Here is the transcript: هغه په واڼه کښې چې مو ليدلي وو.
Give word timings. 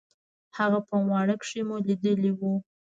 هغه 0.57 0.79
په 0.87 0.95
واڼه 1.09 1.35
کښې 1.41 1.57
چې 1.59 1.61
مو 1.67 1.75
ليدلي 1.87 2.31
وو. 2.39 2.53